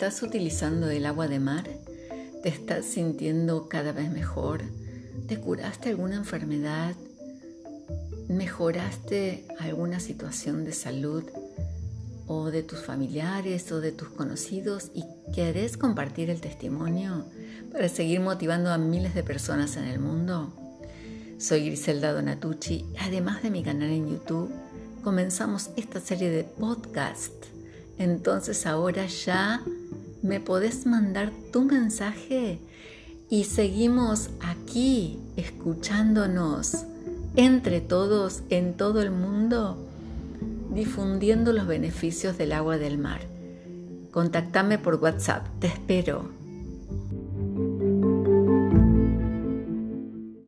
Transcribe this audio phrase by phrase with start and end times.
[0.00, 1.68] ¿Estás utilizando el agua de mar?
[2.42, 4.62] ¿Te estás sintiendo cada vez mejor?
[5.28, 6.94] ¿Te curaste alguna enfermedad?
[8.26, 11.24] ¿Mejoraste alguna situación de salud
[12.26, 15.04] o de tus familiares o de tus conocidos y
[15.34, 17.26] querés compartir el testimonio
[17.70, 20.50] para seguir motivando a miles de personas en el mundo?
[21.36, 22.86] Soy Griselda Donatucci.
[23.00, 24.50] Además de mi canal en YouTube,
[25.04, 27.34] comenzamos esta serie de podcast.
[27.98, 29.62] Entonces ahora ya
[30.22, 32.58] me podés mandar tu mensaje
[33.28, 36.84] y seguimos aquí escuchándonos
[37.36, 39.78] entre todos en todo el mundo,
[40.74, 43.20] difundiendo los beneficios del agua del mar.
[44.10, 46.39] Contactame por WhatsApp, te espero